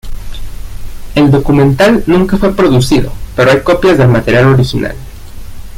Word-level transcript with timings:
El 1.13 1.29
documental 1.29 2.03
nunca 2.07 2.35
fue 2.39 2.55
producido 2.55 3.13
pero 3.35 3.51
hay 3.51 3.59
copias 3.61 3.99
del 3.99 4.07
material 4.07 4.45
original. 4.47 4.95